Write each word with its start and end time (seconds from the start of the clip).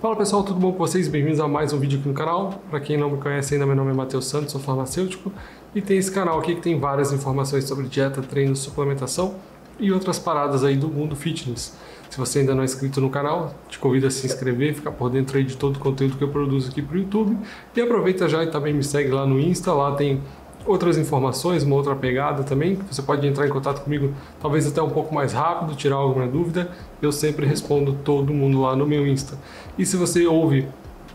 Fala 0.00 0.16
pessoal, 0.16 0.42
tudo 0.42 0.58
bom 0.58 0.72
com 0.72 0.78
vocês? 0.78 1.08
Bem-vindos 1.08 1.40
a 1.40 1.46
mais 1.46 1.74
um 1.74 1.78
vídeo 1.78 1.98
aqui 1.98 2.08
no 2.08 2.14
canal. 2.14 2.62
Para 2.70 2.80
quem 2.80 2.96
não 2.96 3.10
me 3.10 3.18
conhece 3.18 3.52
ainda, 3.52 3.66
meu 3.66 3.76
nome 3.76 3.90
é 3.90 3.94
Matheus 3.94 4.28
Santos, 4.28 4.50
sou 4.50 4.58
farmacêutico 4.58 5.30
e 5.74 5.82
tem 5.82 5.98
esse 5.98 6.10
canal 6.10 6.38
aqui 6.38 6.54
que 6.54 6.62
tem 6.62 6.80
várias 6.80 7.12
informações 7.12 7.64
sobre 7.64 7.86
dieta, 7.86 8.22
treino, 8.22 8.56
suplementação 8.56 9.34
e 9.78 9.92
outras 9.92 10.18
paradas 10.18 10.64
aí 10.64 10.74
do 10.74 10.88
mundo 10.88 11.14
fitness. 11.14 11.76
Se 12.08 12.16
você 12.16 12.38
ainda 12.38 12.54
não 12.54 12.62
é 12.62 12.64
inscrito 12.64 12.98
no 12.98 13.10
canal, 13.10 13.54
te 13.68 13.78
convido 13.78 14.06
a 14.06 14.10
se 14.10 14.24
inscrever, 14.24 14.74
ficar 14.74 14.92
por 14.92 15.10
dentro 15.10 15.36
aí 15.36 15.44
de 15.44 15.54
todo 15.54 15.76
o 15.76 15.78
conteúdo 15.78 16.16
que 16.16 16.24
eu 16.24 16.28
produzo 16.28 16.70
aqui 16.70 16.80
para 16.80 16.96
o 16.96 16.98
YouTube 17.00 17.36
e 17.76 17.80
aproveita 17.82 18.26
já 18.26 18.42
e 18.42 18.46
também 18.46 18.72
me 18.72 18.82
segue 18.82 19.10
lá 19.10 19.26
no 19.26 19.38
Insta, 19.38 19.70
lá 19.70 19.94
tem 19.96 20.22
outras 20.66 20.98
informações, 20.98 21.62
uma 21.62 21.76
outra 21.76 21.94
pegada 21.94 22.42
também. 22.42 22.78
Você 22.90 23.02
pode 23.02 23.26
entrar 23.26 23.46
em 23.46 23.50
contato 23.50 23.82
comigo, 23.82 24.12
talvez 24.40 24.66
até 24.66 24.82
um 24.82 24.90
pouco 24.90 25.14
mais 25.14 25.32
rápido, 25.32 25.74
tirar 25.74 25.96
alguma 25.96 26.26
dúvida. 26.26 26.70
Eu 27.00 27.12
sempre 27.12 27.46
respondo 27.46 27.94
todo 28.04 28.32
mundo 28.32 28.60
lá 28.60 28.76
no 28.76 28.86
meu 28.86 29.06
Insta. 29.06 29.36
E 29.78 29.84
se 29.86 29.96
você 29.96 30.26
ouve 30.26 30.66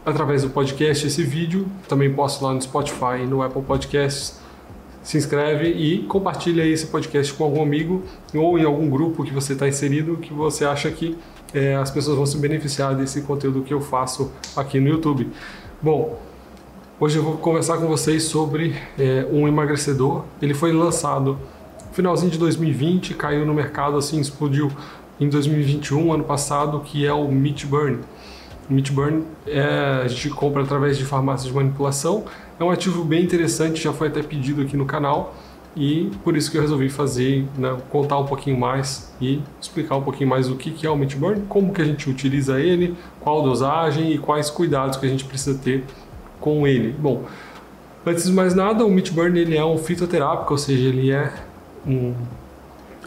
através 0.06 0.44
do 0.44 0.50
podcast 0.50 1.08
esse 1.08 1.24
vídeo, 1.24 1.68
também 1.88 2.14
posto 2.14 2.44
lá 2.44 2.54
no 2.54 2.62
Spotify 2.62 3.22
e 3.24 3.26
no 3.26 3.42
Apple 3.42 3.62
Podcasts. 3.62 4.40
Se 5.02 5.18
inscreve 5.18 5.68
e 5.70 6.04
compartilha 6.04 6.66
esse 6.66 6.88
podcast 6.88 7.32
com 7.34 7.44
algum 7.44 7.62
amigo 7.62 8.04
ou 8.34 8.58
em 8.58 8.64
algum 8.64 8.90
grupo 8.90 9.24
que 9.24 9.32
você 9.32 9.54
está 9.54 9.68
inserido 9.68 10.18
que 10.18 10.34
você 10.34 10.66
acha 10.66 10.90
que 10.90 11.16
é, 11.54 11.76
as 11.76 11.92
pessoas 11.92 12.18
vão 12.18 12.26
se 12.26 12.38
beneficiar 12.38 12.96
desse 12.96 13.22
conteúdo 13.22 13.62
que 13.62 13.74
eu 13.74 13.80
faço 13.80 14.32
aqui 14.56 14.80
no 14.80 14.90
YouTube. 14.90 15.30
Bom, 15.82 16.20
Hoje 16.98 17.18
eu 17.18 17.24
vou 17.24 17.36
conversar 17.36 17.78
com 17.78 17.88
vocês 17.88 18.24
sobre 18.24 18.74
é, 18.98 19.28
um 19.30 19.50
emagrecedor. 19.50 20.24
Ele 20.42 20.54
foi 20.54 20.72
lançado 20.72 21.38
no 21.88 21.94
finalzinho 21.94 22.32
de 22.32 22.38
2020, 22.38 23.16
caiu 23.16 23.46
no 23.46 23.54
mercado 23.54 23.98
assim, 23.98 24.18
explodiu 24.18 24.72
em 25.20 25.28
2021, 25.28 26.14
ano 26.14 26.24
passado, 26.24 26.80
que 26.80 27.06
é 27.06 27.12
o 27.12 27.28
Meat 27.28 27.66
Burn. 27.66 28.00
O 28.70 28.74
Meat 28.74 28.94
Burn 28.94 29.26
é, 29.46 30.04
a 30.06 30.08
gente 30.08 30.30
compra 30.30 30.64
através 30.64 30.98
de 30.98 31.04
farmácias 31.04 31.50
de 31.50 31.54
manipulação. 31.54 32.24
É 32.58 32.64
um 32.64 32.72
ativo 32.72 33.04
bem 33.04 33.22
interessante, 33.22 33.84
já 33.84 33.92
foi 33.92 34.08
até 34.08 34.24
pedido 34.24 34.62
aqui 34.62 34.78
no 34.78 34.86
canal 34.86 35.36
e 35.76 36.10
por 36.24 36.38
isso 36.38 36.50
que 36.50 36.58
eu 36.58 36.62
resolvi 36.62 36.88
fazer, 36.88 37.46
né, 37.58 37.76
contar 37.90 38.18
um 38.18 38.26
pouquinho 38.26 38.58
mais 38.58 39.14
e 39.20 39.42
explicar 39.60 39.98
um 39.98 40.02
pouquinho 40.02 40.30
mais 40.30 40.50
o 40.50 40.56
que, 40.56 40.88
é 40.88 40.90
o 40.90 40.96
Meat 40.96 41.18
Burn, 41.18 41.42
como 41.50 41.74
que 41.74 41.82
a 41.82 41.86
gente 41.86 42.10
utiliza 42.10 42.62
ele, 42.62 42.96
qual 43.20 43.44
dosagem 43.44 44.14
e 44.14 44.18
quais 44.18 44.50
cuidados 44.50 44.98
que 44.98 45.06
a 45.06 45.10
gente 45.10 45.26
precisa 45.26 45.60
ter 45.60 45.84
com 46.46 46.68
ele? 46.68 46.96
Bom, 47.00 47.24
antes 48.06 48.26
de 48.26 48.32
mais 48.32 48.54
nada, 48.54 48.86
o 48.86 48.92
Meat 48.92 49.12
Burn 49.12 49.38
ele 49.38 49.58
é 49.58 49.66
um 49.66 49.80
fitoterápico, 49.80 50.54
ou 50.54 50.58
seja, 50.60 50.90
ele 50.90 51.12
é 51.12 51.34
um, 51.88 52.14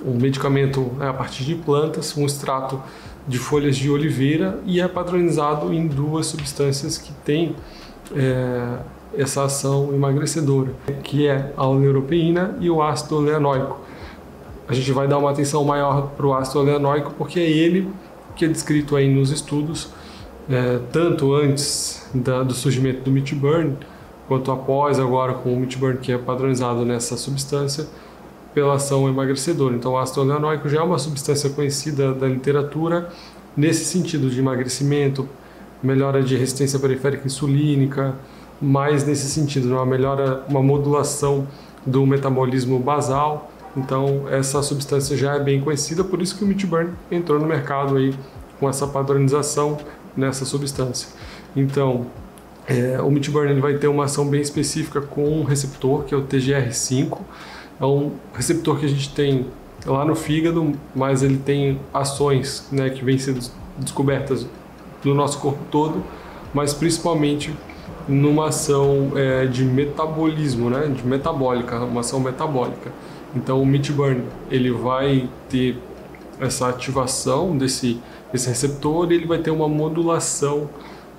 um 0.05 0.15
medicamento 0.15 0.81
né, 0.99 1.09
a 1.09 1.13
partir 1.13 1.45
de 1.45 1.55
plantas, 1.55 2.17
um 2.17 2.27
extrato 2.27 2.83
de 3.29 3.39
folhas 3.39 3.77
de 3.77 3.89
oliveira 3.89 4.59
e 4.67 4.81
é 4.81 4.89
padronizado 4.89 5.73
em 5.73 5.87
duas 5.87 6.27
substâncias 6.27 6.99
que 6.99 7.13
têm 7.25 7.55
é, 8.17 8.79
essa 9.17 9.45
ação 9.45 9.95
emagrecedora, 9.95 10.73
que 11.05 11.29
é 11.29 11.53
a 11.57 11.65
oleuropeína 11.65 12.57
e 12.59 12.69
o 12.69 12.83
ácido 12.83 13.19
oleanoico. 13.19 13.79
A 14.67 14.75
gente 14.75 14.91
vai 14.91 15.07
dar 15.07 15.19
uma 15.19 15.31
atenção 15.31 15.65
maior 15.65 16.09
para 16.17 16.27
o 16.27 16.35
ácido 16.35 16.59
oleanoico 16.59 17.15
porque 17.17 17.39
é 17.39 17.49
ele 17.49 17.89
que 18.35 18.45
é 18.45 18.49
descrito 18.49 18.97
aí 18.97 19.09
nos 19.09 19.31
estudos 19.31 19.91
é, 20.49 20.81
tanto 20.93 21.35
antes 21.35 22.09
da, 22.15 22.43
do 22.43 22.55
surgimento 22.55 23.03
do 23.03 23.11
meat 23.11 23.35
burn, 23.35 23.77
quanto 24.27 24.51
após 24.51 24.99
agora 24.99 25.35
com 25.35 25.55
o 25.55 25.61
meat 25.61 25.77
burn 25.77 25.99
que 25.99 26.13
é 26.13 26.19
padronizado 26.19 26.85
nessa 26.85 27.17
substância 27.17 27.87
pela 28.55 28.75
ação 28.75 29.09
emagrecedora. 29.09 29.75
Então, 29.75 29.93
o 29.93 29.99
ácido 29.99 30.23
oleanoico 30.23 30.69
já 30.69 30.81
é 30.81 30.83
uma 30.83 30.99
substância 30.99 31.51
conhecida 31.51 32.13
da 32.13 32.27
literatura 32.27 33.09
nesse 33.57 33.85
sentido 33.85 34.31
de 34.31 34.39
emagrecimento, 34.39 35.29
melhora 35.83 36.23
de 36.23 36.37
resistência 36.37 36.79
periférica 36.79 37.27
insulínica, 37.27 38.15
mais 38.61 39.07
nesse 39.07 39.29
sentido, 39.29 39.69
uma 39.73 39.87
melhora, 39.87 40.45
uma 40.49 40.63
modulação 40.63 41.47
do 41.87 42.05
metabolismo 42.07 42.79
basal. 42.79 43.51
Então, 43.77 44.25
essa 44.31 44.63
substância 44.63 45.17
já 45.17 45.35
é 45.35 45.41
bem 45.41 45.61
conhecida, 45.61 46.03
por 46.03 46.21
isso 46.21 46.37
que 46.37 46.45
o 46.45 46.47
meat 46.47 46.67
burn 46.67 46.91
entrou 47.11 47.39
no 47.39 47.47
mercado 47.47 47.97
aí 47.97 48.15
com 48.59 48.69
essa 48.69 48.87
padronização 48.87 49.79
nessa 50.17 50.45
substância. 50.45 51.09
Então, 51.57 52.07
é, 52.67 53.01
o 53.01 53.11
ele 53.45 53.61
vai 53.61 53.79
ter 53.79 53.89
uma 53.89 54.05
ação 54.05 54.29
bem 54.29 54.43
específica 54.43 55.01
com 55.01 55.41
um 55.41 55.43
receptor, 55.43 56.05
que 56.05 56.15
é 56.15 56.17
o 56.17 56.23
TGR5. 56.27 57.19
É 57.81 57.87
um 57.87 58.13
receptor 58.35 58.79
que 58.79 58.85
a 58.85 58.89
gente 58.89 59.15
tem 59.15 59.47
lá 59.87 60.05
no 60.05 60.15
fígado, 60.15 60.73
mas 60.95 61.23
ele 61.23 61.39
tem 61.39 61.81
ações 61.95 62.69
né, 62.71 62.91
que 62.91 63.05
vêm 63.05 63.17
sendo 63.19 63.41
descobertas 63.79 64.47
no 65.05 65.15
nosso 65.15 65.39
corpo 65.39 65.61
todo, 65.71 66.03
mas 66.53 66.75
principalmente 66.75 67.55
numa 68.07 68.49
ação 68.49 69.13
é, 69.15 69.47
de 69.47 69.65
metabolismo, 69.65 70.69
né, 70.69 70.87
de 70.89 71.07
metabólica, 71.07 71.79
uma 71.79 72.01
ação 72.01 72.21
metabólica. 72.21 72.93
Então 73.35 73.63
o 73.63 73.67
Midburn 73.67 74.25
ele 74.51 74.71
vai 74.71 75.29
ter 75.49 75.79
essa 76.41 76.69
ativação 76.69 77.57
desse 77.57 78.01
esse 78.33 78.49
receptor 78.49 79.11
ele 79.11 79.27
vai 79.27 79.39
ter 79.39 79.51
uma 79.51 79.69
modulação 79.69 80.69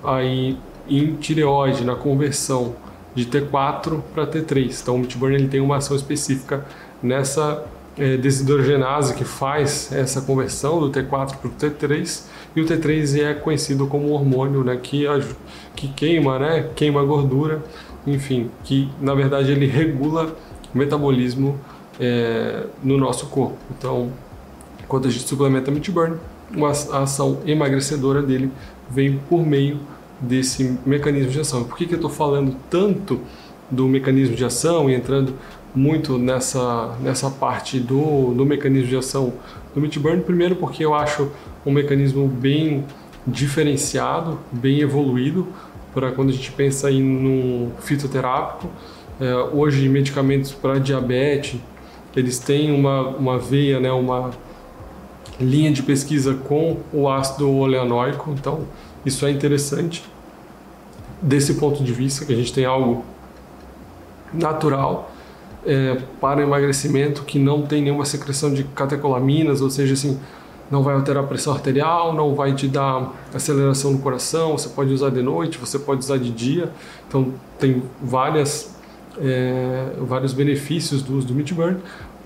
aí 0.02 0.56
em 0.88 1.14
tireoide, 1.16 1.84
na 1.84 1.94
conversão 1.94 2.74
de 3.14 3.26
T4 3.26 4.00
para 4.14 4.26
T3. 4.26 4.80
Então 4.82 4.96
o 4.96 4.98
Mitburn 4.98 5.34
ele 5.34 5.48
tem 5.48 5.60
uma 5.60 5.76
ação 5.76 5.96
específica 5.96 6.64
nessa 7.02 7.64
é, 7.98 8.16
desidrogenase 8.16 9.14
que 9.14 9.24
faz 9.24 9.92
essa 9.92 10.20
conversão 10.20 10.80
do 10.80 10.90
T4 10.90 11.36
para 11.36 11.48
o 11.48 11.50
T3 11.50 12.24
e 12.54 12.60
o 12.60 12.64
T3 12.64 13.22
é 13.22 13.34
conhecido 13.34 13.86
como 13.86 14.10
hormônio 14.10 14.64
né, 14.64 14.78
que, 14.80 15.04
que 15.76 15.88
queima, 15.88 16.38
né, 16.38 16.68
queima 16.74 17.02
gordura, 17.04 17.62
enfim, 18.06 18.50
que 18.64 18.88
na 19.00 19.14
verdade 19.14 19.52
ele 19.52 19.66
regula 19.66 20.34
o 20.74 20.78
metabolismo 20.78 21.58
é, 21.98 22.64
no 22.82 22.96
nosso 22.96 23.26
corpo. 23.26 23.56
Então, 23.76 24.10
quando 24.90 25.06
a 25.06 25.10
gente 25.10 25.26
suplementa 25.26 25.70
Midburn, 25.70 26.16
a 26.92 27.02
ação 27.02 27.38
emagrecedora 27.46 28.20
dele 28.20 28.50
vem 28.90 29.20
por 29.28 29.46
meio 29.46 29.78
desse 30.20 30.76
mecanismo 30.84 31.30
de 31.30 31.40
ação. 31.40 31.62
Por 31.62 31.78
que, 31.78 31.86
que 31.86 31.94
eu 31.94 31.96
estou 31.96 32.10
falando 32.10 32.56
tanto 32.68 33.20
do 33.70 33.86
mecanismo 33.86 34.34
de 34.34 34.44
ação 34.44 34.90
e 34.90 34.94
entrando 34.94 35.32
muito 35.72 36.18
nessa, 36.18 36.96
nessa 37.00 37.30
parte 37.30 37.78
do, 37.78 38.34
do 38.34 38.44
mecanismo 38.44 38.88
de 38.88 38.96
ação 38.96 39.32
do 39.72 39.80
Midburn? 39.80 40.22
Primeiro 40.22 40.56
porque 40.56 40.84
eu 40.84 40.92
acho 40.92 41.30
um 41.64 41.70
mecanismo 41.70 42.26
bem 42.26 42.84
diferenciado, 43.24 44.40
bem 44.50 44.80
evoluído 44.80 45.46
para 45.94 46.10
quando 46.10 46.30
a 46.30 46.32
gente 46.32 46.50
pensa 46.50 46.90
em 46.90 47.00
um 47.04 47.70
fitoterápico. 47.78 48.68
É, 49.20 49.34
hoje, 49.52 49.88
medicamentos 49.88 50.50
para 50.50 50.80
diabetes, 50.80 51.60
eles 52.16 52.40
têm 52.40 52.72
uma, 52.72 53.02
uma 53.02 53.38
veia, 53.38 53.78
né, 53.78 53.92
uma 53.92 54.32
linha 55.40 55.72
de 55.72 55.82
pesquisa 55.82 56.34
com 56.34 56.78
o 56.92 57.08
ácido 57.08 57.50
oleanoico, 57.50 58.30
então 58.30 58.66
isso 59.04 59.24
é 59.26 59.30
interessante. 59.30 60.04
Desse 61.22 61.54
ponto 61.54 61.82
de 61.82 61.92
vista, 61.92 62.24
que 62.24 62.32
a 62.32 62.36
gente 62.36 62.52
tem 62.52 62.64
algo 62.64 63.04
natural 64.32 65.10
é, 65.66 65.98
para 66.20 66.42
emagrecimento 66.42 67.22
que 67.24 67.38
não 67.38 67.62
tem 67.62 67.82
nenhuma 67.82 68.04
secreção 68.04 68.52
de 68.52 68.64
catecolaminas, 68.64 69.60
ou 69.60 69.70
seja, 69.70 69.94
assim, 69.94 70.18
não 70.70 70.82
vai 70.82 70.94
alterar 70.94 71.24
a 71.24 71.26
pressão 71.26 71.52
arterial, 71.52 72.14
não 72.14 72.34
vai 72.34 72.54
te 72.54 72.68
dar 72.68 73.12
aceleração 73.34 73.92
no 73.92 73.98
coração, 73.98 74.52
você 74.52 74.68
pode 74.68 74.92
usar 74.92 75.10
de 75.10 75.22
noite, 75.22 75.58
você 75.58 75.78
pode 75.78 76.00
usar 76.00 76.16
de 76.16 76.30
dia, 76.30 76.70
então 77.08 77.34
tem 77.58 77.82
várias, 78.00 78.74
é, 79.20 79.92
vários 79.98 80.32
benefícios 80.32 81.02
do 81.02 81.18
uso 81.18 81.26
do 81.26 81.34
Meat 81.34 81.52
Burn, 81.52 81.78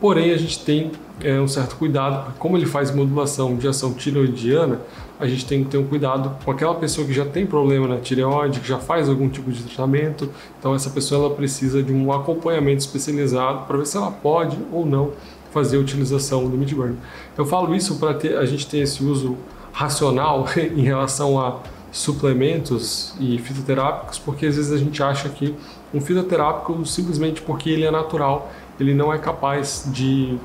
Porém, 0.04 0.32
a 0.32 0.36
gente 0.36 0.58
tem 0.58 0.92
é, 1.22 1.40
um 1.40 1.48
certo 1.48 1.76
cuidado, 1.76 2.34
como 2.38 2.58
ele 2.58 2.66
faz 2.66 2.94
modulação 2.94 3.56
de 3.56 3.66
ação 3.66 3.94
tireoidiana, 3.94 4.82
a 5.18 5.26
gente 5.26 5.46
tem 5.46 5.64
que 5.64 5.70
ter 5.70 5.78
um 5.78 5.86
cuidado 5.86 6.36
com 6.44 6.50
aquela 6.50 6.74
pessoa 6.74 7.06
que 7.06 7.12
já 7.14 7.24
tem 7.24 7.46
problema 7.46 7.88
na 7.88 7.96
tireoide, 7.96 8.60
que 8.60 8.68
já 8.68 8.78
faz 8.78 9.08
algum 9.08 9.30
tipo 9.30 9.50
de 9.50 9.62
tratamento. 9.62 10.28
Então, 10.58 10.74
essa 10.74 10.90
pessoa 10.90 11.24
ela 11.24 11.34
precisa 11.34 11.82
de 11.82 11.90
um 11.90 12.12
acompanhamento 12.12 12.80
especializado 12.80 13.64
para 13.64 13.78
ver 13.78 13.86
se 13.86 13.96
ela 13.96 14.10
pode 14.10 14.58
ou 14.70 14.84
não 14.84 15.12
fazer 15.54 15.78
a 15.78 15.80
utilização 15.80 16.50
do 16.50 16.58
Midburn. 16.58 16.98
Eu 17.38 17.46
falo 17.46 17.74
isso 17.74 17.96
para 17.96 18.10
a 18.38 18.44
gente 18.44 18.66
ter 18.66 18.80
esse 18.80 19.02
uso 19.02 19.38
racional 19.72 20.46
em 20.76 20.82
relação 20.82 21.40
a 21.40 21.60
suplementos 21.90 23.14
e 23.18 23.38
fitoterápicos, 23.38 24.18
porque 24.18 24.44
às 24.44 24.56
vezes 24.56 24.70
a 24.70 24.76
gente 24.76 25.02
acha 25.02 25.30
que 25.30 25.54
um 25.94 26.00
fitoterápico 26.00 26.84
simplesmente 26.84 27.40
porque 27.40 27.70
ele 27.70 27.84
é 27.84 27.90
natural 27.90 28.50
ele 28.78 28.94
não 28.94 29.12
é 29.12 29.18
capaz 29.18 29.88
de 29.92 30.36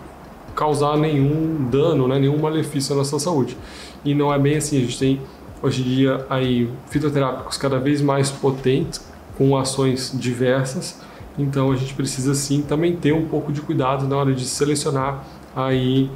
causar 0.56 0.98
nenhum 0.98 1.70
dano, 1.70 2.08
né, 2.08 2.20
nenhum 2.20 2.38
malefício 2.38 2.94
à 2.94 2.98
nossa 2.98 3.18
saúde. 3.20 3.58
E 4.04 4.14
não 4.14 4.34
é 4.34 4.40
bem 4.40 4.58
assim, 4.58 4.78
a 4.78 4.82
gente 4.82 4.98
tem 4.98 5.22
hoje 5.62 5.82
em 5.82 5.86
dia 5.86 6.26
aí 6.30 6.70
fitoterápicos 6.90 7.58
cada 7.58 7.80
vez 7.80 8.02
mais 8.02 8.30
potentes, 8.30 9.08
com 9.38 9.58
ações 9.58 10.12
diversas, 10.14 11.00
então 11.38 11.72
a 11.72 11.76
gente 11.76 11.94
precisa 11.94 12.34
sim 12.34 12.62
também 12.62 12.96
ter 12.96 13.14
um 13.14 13.26
pouco 13.26 13.54
de 13.54 13.62
cuidado 13.62 14.06
na 14.06 14.18
hora 14.18 14.34
de 14.34 14.46
selecionar 14.46 15.24
aí 15.56 16.10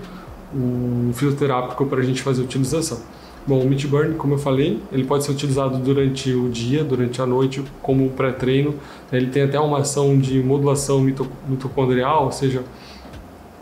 um 0.53 1.11
fitoterápico 1.13 1.85
para 1.85 1.99
a 1.99 2.03
gente 2.03 2.21
fazer 2.21 2.41
utilização. 2.41 2.99
Bom, 3.45 3.59
o 3.59 3.67
Meat 3.67 3.87
Burn, 3.87 4.15
como 4.15 4.35
eu 4.35 4.37
falei, 4.37 4.79
ele 4.89 5.03
pode 5.03 5.25
ser 5.25 5.31
utilizado 5.31 5.77
durante 5.77 6.31
o 6.33 6.47
dia, 6.47 6.81
durante 6.81 7.21
a 7.21 7.25
noite, 7.25 7.61
como 7.81 8.09
pré-treino. 8.11 8.75
Ele 9.11 9.27
tem 9.27 9.43
até 9.43 9.59
uma 9.59 9.79
ação 9.79 10.17
de 10.17 10.41
modulação 10.41 11.01
mitocondrial, 11.01 12.25
ou 12.25 12.31
seja, 12.31 12.63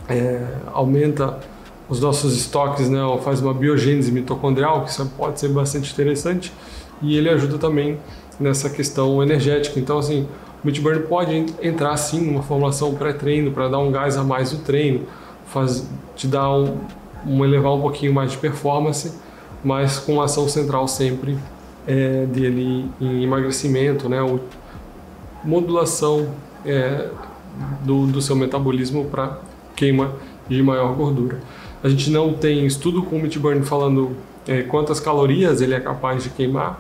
é, 0.08 0.46
aumenta 0.72 1.40
os 1.90 2.00
nossos 2.00 2.38
estoques, 2.38 2.90
né, 2.90 3.00
faz 3.24 3.42
uma 3.42 3.54
biogênese 3.56 4.12
mitocondrial, 4.12 4.84
que 4.84 4.92
isso 4.92 5.12
pode 5.18 5.40
ser 5.40 5.50
bastante 5.50 5.92
interessante, 5.92 6.54
e 7.02 7.18
ele 7.18 7.28
ajuda 7.30 7.58
também 7.58 7.98
nessa 8.40 8.70
questão 8.70 9.22
energética. 9.24 9.80
Então, 9.80 9.98
assim, 9.98 10.28
o 10.64 10.68
Meat 10.68 10.80
Burn 10.80 11.02
pode 11.08 11.46
entrar 11.62 11.98
sim 11.98 12.22
numa 12.22 12.44
formulação 12.44 12.94
pré-treino 12.94 13.52
para 13.52 13.68
dar 13.68 13.80
um 13.80 13.92
gás 13.92 14.16
a 14.16 14.24
mais 14.24 14.54
no 14.54 14.60
treino, 14.60 15.08
faz, 15.48 15.90
te 16.16 16.28
dar 16.28 16.54
um, 16.54 16.78
um 17.26 17.44
elevar 17.44 17.74
um 17.74 17.82
pouquinho 17.82 18.14
mais 18.14 18.32
de 18.32 18.38
performance, 18.38 19.20
mas 19.64 20.00
com 20.00 20.22
ação 20.22 20.48
central 20.48 20.88
sempre 20.88 21.38
é, 21.88 22.26
dele 22.26 22.90
em 23.00 23.24
emagrecimento, 23.24 24.08
né, 24.08 24.22
ou 24.22 24.40
modulação 25.44 26.30
é, 26.66 27.10
do, 27.84 28.08
do 28.08 28.22
seu 28.22 28.36
metabolismo 28.36 29.06
para 29.06 29.40
queima 29.76 30.14
de 30.48 30.62
maior 30.62 30.94
gordura. 30.94 31.40
A 31.84 31.90
gente 31.90 32.10
não 32.12 32.34
tem 32.34 32.66
estudo 32.66 33.02
com 33.04 33.18
o 33.18 33.20
Meat 33.20 33.40
Burn 33.40 33.64
falando 33.64 34.16
é, 34.48 34.62
quantas 34.62 35.00
calorias 35.00 35.62
ele 35.62 35.74
é 35.74 35.80
capaz 35.80 36.24
de 36.24 36.30
queimar, 36.30 36.80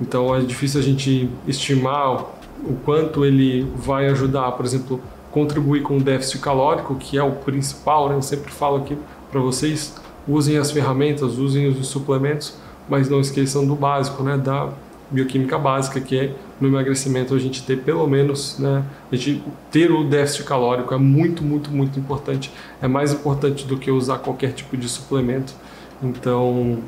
então 0.00 0.34
é 0.34 0.40
difícil 0.40 0.80
a 0.80 0.82
gente 0.82 1.28
estimar 1.46 2.24
o 2.64 2.74
quanto 2.84 3.24
ele 3.24 3.70
vai 3.76 4.08
ajudar, 4.08 4.52
por 4.52 4.64
exemplo, 4.64 5.00
contribuir 5.30 5.82
com 5.82 5.96
o 5.96 6.00
déficit 6.00 6.40
calórico, 6.40 6.94
que 6.94 7.18
é 7.18 7.22
o 7.22 7.32
principal, 7.32 8.08
né? 8.08 8.14
Eu 8.16 8.22
sempre 8.22 8.50
falo 8.50 8.78
aqui 8.78 8.96
para 9.30 9.40
vocês, 9.40 9.94
usem 10.28 10.58
as 10.58 10.70
ferramentas, 10.70 11.38
usem 11.38 11.66
os 11.68 11.86
suplementos, 11.86 12.54
mas 12.88 13.08
não 13.08 13.20
esqueçam 13.20 13.66
do 13.66 13.74
básico, 13.74 14.22
né? 14.22 14.36
Da 14.36 14.68
bioquímica 15.10 15.58
básica, 15.58 16.00
que 16.00 16.18
é 16.18 16.34
no 16.60 16.68
emagrecimento 16.68 17.34
a 17.34 17.38
gente 17.38 17.62
ter 17.62 17.78
pelo 17.78 18.06
menos, 18.06 18.58
né? 18.58 18.84
A 19.10 19.16
gente 19.16 19.42
ter 19.70 19.90
o 19.90 20.04
déficit 20.04 20.44
calórico 20.44 20.92
é 20.92 20.98
muito, 20.98 21.42
muito, 21.42 21.70
muito 21.70 21.98
importante. 21.98 22.52
É 22.82 22.86
mais 22.86 23.12
importante 23.12 23.66
do 23.66 23.78
que 23.78 23.90
usar 23.90 24.18
qualquer 24.18 24.52
tipo 24.52 24.76
de 24.76 24.88
suplemento. 24.88 25.54
Então, 26.02 26.78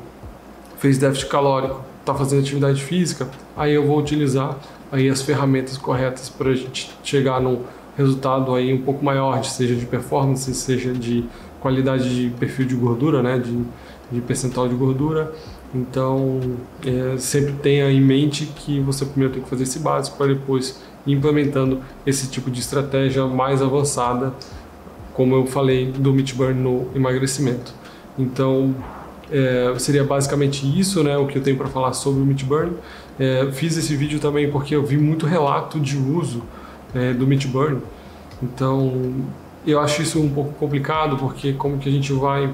fez 0.77 0.97
déficit 0.97 1.27
calórico, 1.29 1.81
está 1.99 2.13
fazendo 2.13 2.41
atividade 2.41 2.81
física, 2.81 3.27
aí 3.55 3.73
eu 3.73 3.85
vou 3.85 3.99
utilizar 3.99 4.57
aí 4.91 5.09
as 5.09 5.21
ferramentas 5.21 5.77
corretas 5.77 6.29
para 6.29 6.49
a 6.49 6.55
gente 6.55 6.91
chegar 7.03 7.39
num 7.39 7.61
resultado 7.97 8.53
aí 8.55 8.73
um 8.73 8.81
pouco 8.81 9.03
maior, 9.03 9.43
seja 9.43 9.75
de 9.75 9.85
performance, 9.85 10.53
seja 10.53 10.93
de 10.93 11.25
qualidade 11.61 12.13
de 12.13 12.29
perfil 12.31 12.65
de 12.65 12.75
gordura, 12.75 13.23
né, 13.23 13.39
de, 13.39 13.63
de 14.11 14.21
percentual 14.21 14.67
de 14.67 14.75
gordura. 14.75 15.31
Então, 15.73 16.41
é, 16.85 17.17
sempre 17.17 17.53
tenha 17.53 17.89
em 17.89 18.01
mente 18.01 18.45
que 18.47 18.81
você 18.81 19.05
primeiro 19.05 19.33
tem 19.33 19.41
que 19.41 19.49
fazer 19.49 19.63
esse 19.63 19.79
básico 19.79 20.17
para 20.17 20.27
depois 20.27 20.81
ir 21.07 21.13
implementando 21.13 21.79
esse 22.05 22.29
tipo 22.29 22.51
de 22.51 22.59
estratégia 22.59 23.25
mais 23.25 23.61
avançada, 23.61 24.33
como 25.13 25.35
eu 25.35 25.45
falei 25.45 25.89
do 25.89 26.13
meat 26.13 26.35
burn 26.35 26.59
no 26.59 26.87
emagrecimento. 26.93 27.73
Então, 28.19 28.75
é, 29.31 29.73
seria 29.79 30.03
basicamente 30.03 30.67
isso, 30.77 31.01
né, 31.03 31.17
o 31.17 31.25
que 31.25 31.37
eu 31.37 31.41
tenho 31.41 31.55
para 31.55 31.67
falar 31.67 31.93
sobre 31.93 32.21
o 32.21 32.25
Meat 32.25 32.43
Burn. 32.43 32.73
É, 33.17 33.49
fiz 33.53 33.77
esse 33.77 33.95
vídeo 33.95 34.19
também 34.19 34.51
porque 34.51 34.75
eu 34.75 34.85
vi 34.85 34.97
muito 34.97 35.25
relato 35.25 35.79
de 35.79 35.97
uso 35.97 36.43
é, 36.93 37.13
do 37.13 37.25
Meat 37.25 37.47
Burn. 37.47 37.81
Então, 38.43 39.13
eu 39.65 39.79
acho 39.79 40.01
isso 40.01 40.19
um 40.19 40.29
pouco 40.29 40.53
complicado 40.53 41.17
porque 41.17 41.53
como 41.53 41.77
que 41.77 41.87
a 41.87 41.91
gente 41.91 42.11
vai 42.13 42.53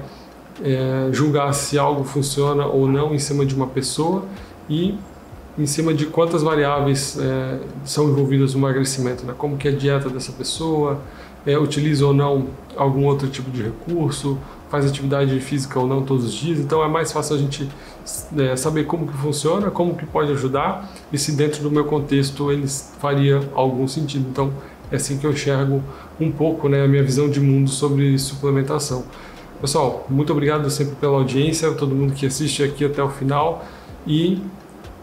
é, 0.62 1.08
julgar 1.12 1.52
se 1.54 1.78
algo 1.78 2.04
funciona 2.04 2.66
ou 2.66 2.88
não 2.88 3.14
em 3.14 3.18
cima 3.18 3.46
de 3.46 3.54
uma 3.54 3.66
pessoa 3.66 4.24
e 4.68 4.94
em 5.58 5.66
cima 5.66 5.92
de 5.92 6.06
quantas 6.06 6.42
variáveis 6.42 7.18
é, 7.18 7.58
são 7.84 8.08
envolvidas 8.08 8.54
no 8.54 8.60
emagrecimento, 8.60 9.24
né? 9.24 9.34
como 9.36 9.56
que 9.56 9.66
é 9.66 9.72
a 9.72 9.74
dieta 9.74 10.08
dessa 10.08 10.30
pessoa, 10.32 11.00
é, 11.44 11.58
utiliza 11.58 12.06
ou 12.06 12.14
não 12.14 12.48
algum 12.76 13.06
outro 13.06 13.28
tipo 13.28 13.50
de 13.50 13.62
recurso, 13.62 14.38
faz 14.70 14.86
atividade 14.86 15.38
física 15.40 15.80
ou 15.80 15.86
não 15.86 16.02
todos 16.02 16.26
os 16.26 16.32
dias, 16.32 16.60
então 16.60 16.84
é 16.84 16.88
mais 16.88 17.10
fácil 17.10 17.36
a 17.36 17.38
gente 17.38 17.68
é, 18.36 18.54
saber 18.54 18.84
como 18.84 19.06
que 19.06 19.14
funciona, 19.14 19.70
como 19.70 19.94
que 19.94 20.06
pode 20.06 20.30
ajudar 20.32 20.92
e 21.12 21.18
se 21.18 21.32
dentro 21.32 21.62
do 21.62 21.70
meu 21.70 21.84
contexto 21.86 22.52
ele 22.52 22.66
faria 23.00 23.40
algum 23.54 23.88
sentido. 23.88 24.26
Então 24.30 24.52
é 24.90 24.96
assim 24.96 25.18
que 25.18 25.26
eu 25.26 25.32
enxergo 25.32 25.82
um 26.20 26.30
pouco 26.30 26.68
né, 26.68 26.84
a 26.84 26.88
minha 26.88 27.02
visão 27.02 27.28
de 27.28 27.40
mundo 27.40 27.70
sobre 27.70 28.18
suplementação. 28.18 29.04
Pessoal, 29.60 30.06
muito 30.08 30.32
obrigado 30.32 30.70
sempre 30.70 30.94
pela 30.96 31.16
audiência, 31.16 31.70
todo 31.72 31.94
mundo 31.94 32.14
que 32.14 32.26
assiste 32.26 32.62
aqui 32.62 32.84
até 32.84 33.02
o 33.02 33.08
final 33.08 33.64
e 34.06 34.40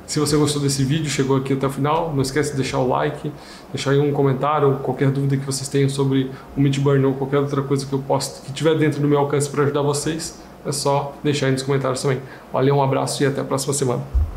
se 0.06 0.20
você 0.20 0.38
gostou 0.38 0.62
desse 0.62 0.84
vídeo, 0.84 1.10
chegou 1.10 1.38
aqui 1.38 1.54
até 1.54 1.66
o 1.66 1.70
final, 1.70 2.14
não 2.14 2.22
esquece 2.22 2.52
de 2.52 2.58
deixar 2.58 2.78
o 2.78 2.88
like, 2.88 3.32
deixar 3.74 3.92
aí 3.92 4.00
um 4.00 4.12
comentário, 4.12 4.76
qualquer 4.84 5.10
dúvida 5.10 5.36
que 5.36 5.46
vocês 5.46 5.68
tenham 5.68 5.90
sobre 5.90 6.30
o 6.56 6.62
Midburn 6.62 7.04
ou 7.06 7.14
qualquer 7.16 7.40
outra 7.40 7.62
coisa 7.64 7.86
que 7.86 7.94
eu 7.94 8.00
possa, 8.00 8.44
que 8.46 8.54
tiver 8.54 8.76
dentro 8.78 9.02
do 9.02 9.08
meu 9.08 9.18
alcance 9.18 9.50
para 9.50 9.64
ajudar 9.64 9.82
vocês, 9.82 10.40
é 10.66 10.72
só 10.72 11.14
deixar 11.24 11.48
aí 11.48 11.54
nos 11.54 11.64
comentários 11.64 12.02
também. 12.02 12.20
Valeu, 12.54 12.76
um 12.76 12.84
abraço 12.84 13.24
e 13.24 13.26
até 13.26 13.42
a 13.42 13.44
próxima 13.44 13.74
semana. 13.74 14.35